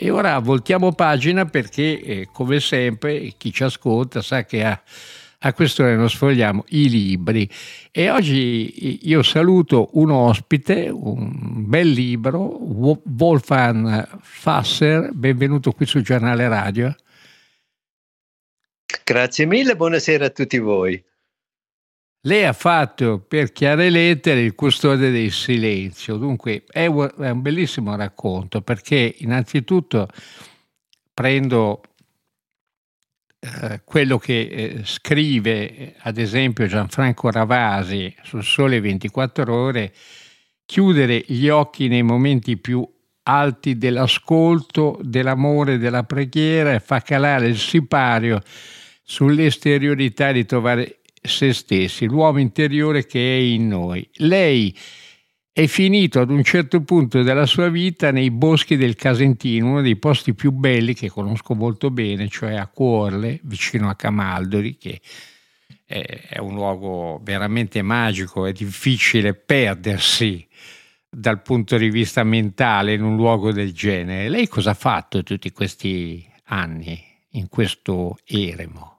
[0.00, 4.80] E ora voltiamo pagina perché, eh, come sempre, chi ci ascolta sa che a,
[5.40, 7.50] a quest'ora non sfogliamo i libri.
[7.90, 16.46] E oggi io saluto un ospite, un bel libro, Wolfgang Fasser, benvenuto qui sul giornale
[16.46, 16.94] radio.
[19.02, 21.04] Grazie mille, buonasera a tutti voi.
[22.22, 28.60] Lei ha fatto per chiare lettere il custode del silenzio, dunque è un bellissimo racconto
[28.60, 30.08] perché innanzitutto
[31.14, 31.80] prendo
[33.40, 39.94] eh, quello che eh, scrive ad esempio Gianfranco Ravasi sul Sole 24 ore,
[40.66, 42.84] chiudere gli occhi nei momenti più
[43.22, 48.42] alti dell'ascolto, dell'amore, della preghiera e fa calare il sipario
[49.04, 54.08] sull'esteriorità di trovare se stessi, l'uomo interiore che è in noi.
[54.14, 54.76] Lei
[55.52, 59.96] è finito ad un certo punto della sua vita nei boschi del Casentino, uno dei
[59.96, 65.00] posti più belli che conosco molto bene, cioè a Cuorle, vicino a Camaldoli, che
[65.84, 70.46] è un luogo veramente magico, è difficile perdersi
[71.08, 74.28] dal punto di vista mentale in un luogo del genere.
[74.28, 78.97] Lei cosa ha fatto tutti questi anni in questo eremo?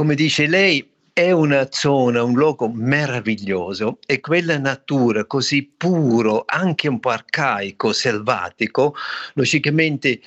[0.00, 6.88] Come dice lei, è una zona, un luogo meraviglioso e quella natura così puro, anche
[6.88, 8.94] un po' arcaico, selvatico,
[9.34, 10.22] logicamente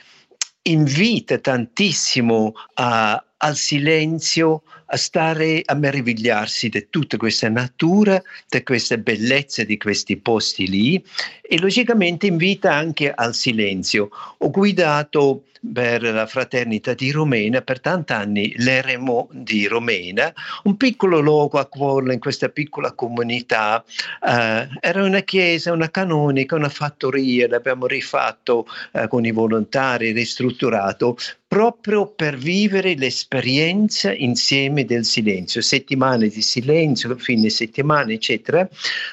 [0.62, 4.62] invita tantissimo a, al silenzio,
[4.94, 11.04] a stare a meravigliarsi di tutta questa natura, di queste bellezze di questi posti lì
[11.42, 14.10] e logicamente invita anche al silenzio.
[14.38, 20.32] Ho guidato per la fraternità di Romena per tanti anni l'eremo di Romena,
[20.64, 23.84] un piccolo luogo a Cuorla in questa piccola comunità.
[24.28, 31.18] Eh, era una chiesa, una canonica, una fattoria, l'abbiamo rifatto eh, con i volontari, ristrutturato
[31.54, 38.68] proprio per vivere l'esperienza insieme del silenzio, settimane di silenzio, fine settimana, eccetera,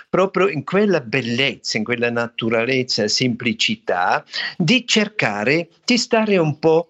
[0.09, 4.25] proprio in quella bellezza, in quella naturalezza, semplicità,
[4.57, 6.89] di cercare di stare un po'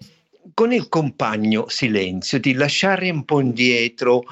[0.55, 4.25] con il compagno silenzio, di lasciare un po' indietro.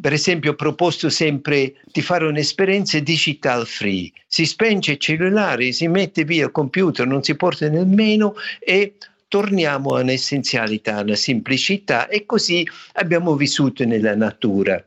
[0.00, 4.12] Per esempio, ho proposto sempre di fare un'esperienza digital free.
[4.26, 8.94] Si spenge il cellulare, si mette via il computer, non si porta nemmeno e
[9.28, 14.82] torniamo all'essenzialità, alla semplicità e così abbiamo vissuto nella natura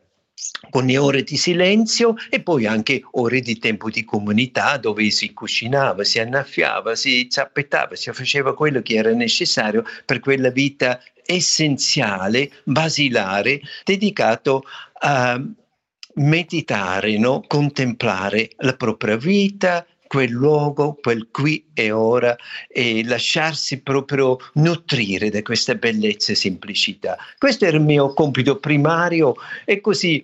[0.70, 5.34] con le ore di silenzio e poi anche ore di tempo di comunità dove si
[5.34, 12.52] cucinava, si annaffiava, si zappettava, si faceva quello che era necessario per quella vita essenziale,
[12.64, 14.64] basilare, dedicato
[15.00, 15.42] a
[16.16, 17.44] meditare, no?
[17.48, 22.36] contemplare la propria vita, quel luogo, quel qui e ora
[22.68, 27.18] e lasciarsi proprio nutrire da questa bellezza e semplicità.
[27.38, 30.22] Questo era il mio compito primario e così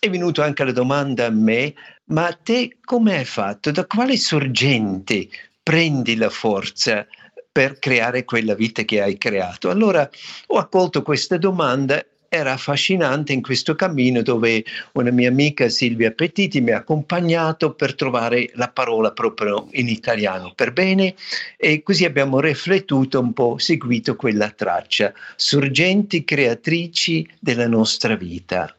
[0.00, 3.70] è venuta anche la domanda a me, ma te come hai fatto?
[3.70, 5.28] Da quale sorgente
[5.62, 7.06] prendi la forza
[7.52, 9.68] per creare quella vita che hai creato?
[9.68, 10.08] Allora
[10.46, 12.02] ho accolto questa domanda
[12.36, 17.94] era affascinante in questo cammino dove una mia amica Silvia Pettiti mi ha accompagnato per
[17.94, 21.14] trovare la parola proprio in italiano per bene
[21.56, 28.76] e così abbiamo riflettuto un po', seguito quella traccia, sorgenti creatrici della nostra vita.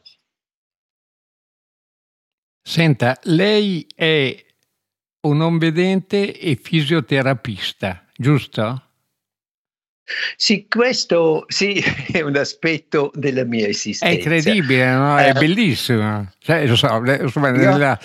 [2.62, 4.44] Senta, lei è
[5.20, 8.87] un non vedente e fisioterapista, giusto?
[10.36, 11.82] Sì, questo sì,
[12.12, 14.14] è un aspetto della mia esistenza.
[14.14, 15.18] È incredibile, no?
[15.18, 16.30] è eh, bellissimo.
[16.38, 17.98] Cioè, so, insomma, nella,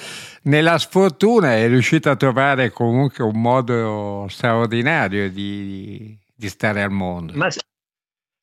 [0.44, 7.34] nella, sfortuna è riuscita a trovare comunque un modo straordinario di, di stare al mondo.
[7.34, 7.50] Ma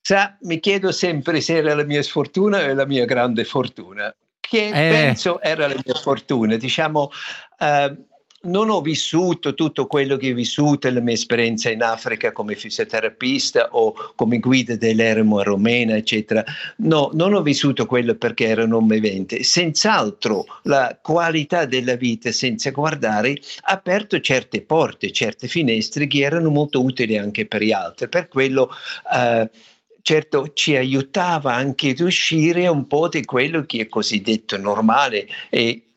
[0.01, 4.69] sa, mi chiedo sempre se era la mia sfortuna o la mia grande fortuna, che
[4.69, 4.91] eh.
[4.91, 6.57] penso era la mia fortuna.
[6.57, 7.11] Diciamo,
[7.59, 8.09] uh,
[8.43, 13.69] non ho vissuto tutto quello che ho vissuto, la mia esperienza in Africa come fisioterapista
[13.73, 16.43] o come guida dell'eremo a Romena, eccetera.
[16.77, 19.43] No, non ho vissuto quello perché ero non vivente.
[19.43, 26.49] Senz'altro la qualità della vita, senza guardare, ha aperto certe porte, certe finestre che erano
[26.49, 28.09] molto utili anche per gli altri.
[28.09, 28.71] Per quello.
[29.13, 29.51] Eh,
[30.03, 35.90] certo ci aiutava anche ad uscire un po' di quello che è cosiddetto normale e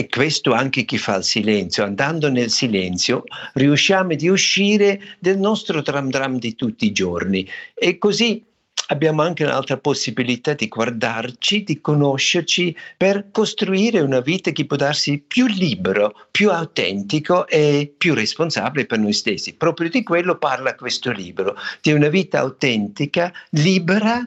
[0.00, 5.82] e questo anche chi fa il silenzio, andando nel silenzio riusciamo ad uscire del nostro
[5.82, 8.42] tram tram di tutti i giorni e così
[8.86, 15.18] abbiamo anche un'altra possibilità di guardarci, di conoscerci per costruire una vita che può darsi
[15.18, 19.54] più libero, più autentico e più responsabile per noi stessi.
[19.54, 24.26] Proprio di quello parla questo libro, di una vita autentica, libera,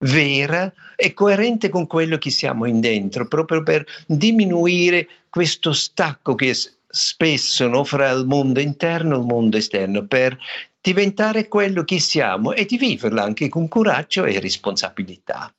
[0.00, 6.54] vera e coerente con quello che siamo in dentro, proprio per diminuire questo stacco che
[6.86, 10.38] spesso no, fra il mondo interno e il mondo esterno, per
[10.80, 15.52] diventare quello che siamo e di viverla anche con coraggio e responsabilità.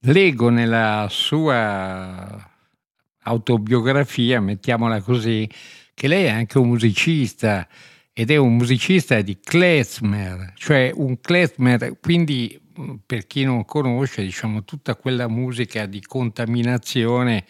[0.00, 2.50] Leggo nella sua
[3.22, 5.48] autobiografia, mettiamola così,
[5.94, 7.66] che lei è anche un musicista
[8.12, 12.58] ed è un musicista di klezmer, cioè un klezmer, quindi
[13.04, 17.44] per chi non conosce, diciamo tutta quella musica di contaminazione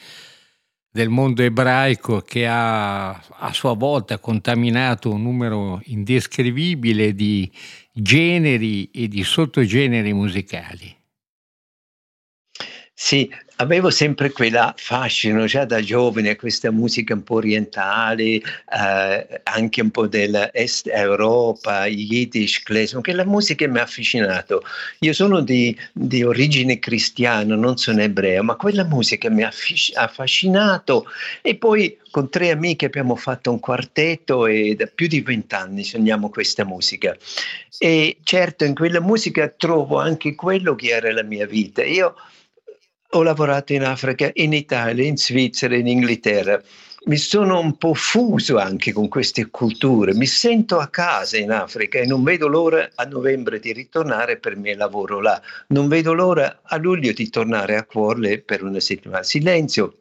[0.91, 7.51] del mondo ebraico che ha a sua volta contaminato un numero indescrivibile di
[7.93, 10.96] generi e di sottogeneri musicali.
[12.99, 19.83] Sì, avevo sempre quella fascino già da giovane questa musica un po' orientale, eh, anche
[19.83, 24.63] un po' dell'Est Europa, Yiddish, klezmer, che la musica mi ha affascinato.
[25.01, 29.53] Io sono di, di, origine cristiana, non sono ebreo, ma quella musica mi ha
[29.95, 31.05] affascinato
[31.43, 36.31] e poi con tre amiche abbiamo fatto un quartetto e da più di vent'anni suoniamo
[36.31, 37.15] questa musica.
[37.79, 41.85] E certo in quella musica trovo anche quello che era la mia vita.
[41.85, 42.15] Io
[43.11, 46.61] ho lavorato in Africa, in Italia, in Svizzera, in Inghilterra.
[47.05, 52.01] Mi sono un po' fuso anche con queste culture, mi sento a casa in Africa
[52.01, 56.15] e non vedo l'ora a novembre di ritornare per il mio lavoro là, non vedo
[56.15, 59.23] l'ora a luglio di tornare a Cuorle per una settimana.
[59.23, 59.99] Silenzio,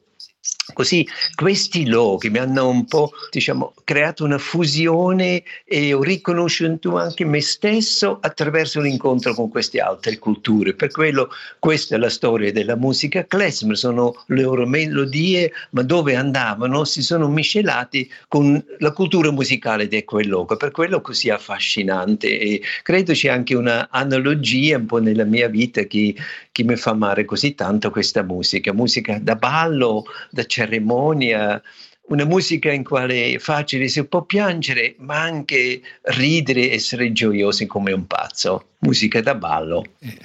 [0.73, 7.23] Così questi luoghi mi hanno un po' diciamo, creato una fusione e ho riconosciuto anche
[7.23, 10.73] me stesso attraverso l'incontro con queste altre culture.
[10.73, 11.29] Per quello
[11.59, 17.03] questa è la storia della musica klezmer, sono le loro melodie, ma dove andavano si
[17.03, 20.57] sono miscelati con la cultura musicale di quel luogo.
[20.57, 26.15] Per quello così affascinante e credo c'è anche un'analogia un po' nella mia vita che,
[26.51, 31.61] che mi fa amare così tanto questa musica, musica da ballo, da cerimonia,
[32.07, 37.91] una musica in quale è facile, si può piangere, ma anche ridere, essere gioiosi come
[37.91, 38.69] un pazzo.
[38.79, 39.83] Musica da ballo.
[39.99, 40.17] Eh,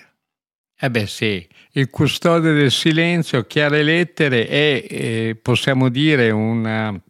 [0.78, 7.00] eh beh sì, il custode del silenzio, chiare lettere, è, eh, possiamo dire, un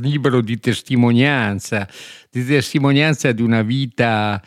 [0.00, 1.86] libro di testimonianza,
[2.30, 4.42] di testimonianza di una vita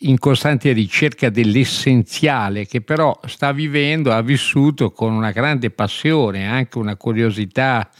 [0.00, 6.78] in costante ricerca dell'essenziale che però sta vivendo, ha vissuto con una grande passione, anche
[6.78, 7.90] una curiosità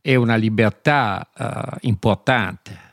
[0.00, 2.86] e una libertà uh, importante.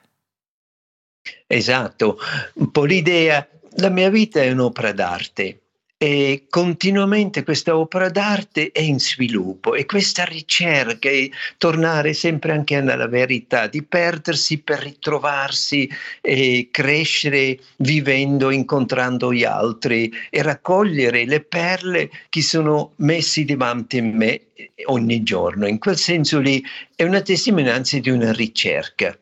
[1.47, 2.17] Esatto,
[2.55, 3.47] un po' l'idea,
[3.77, 5.64] la mia vita è un'opera d'arte
[5.97, 12.75] e continuamente questa opera d'arte è in sviluppo e questa ricerca e tornare sempre anche
[12.75, 15.89] alla verità, di perdersi per ritrovarsi
[16.19, 24.03] e crescere vivendo, incontrando gli altri e raccogliere le perle che sono messe davanti a
[24.03, 24.41] me
[24.85, 25.65] ogni giorno.
[25.65, 26.61] In quel senso lì
[26.93, 29.17] è una testimonianza di una ricerca.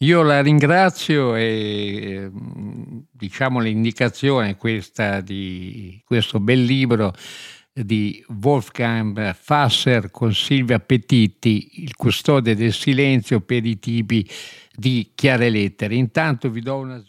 [0.00, 2.30] Io la ringrazio e
[3.18, 7.12] diciamo l'indicazione questa di questo bel libro
[7.72, 14.28] di Wolfgang Fasser con Silvia Petitti, Il custode del silenzio per i tipi
[14.74, 15.96] di chiare lettere.
[15.96, 17.04] Intanto vi do una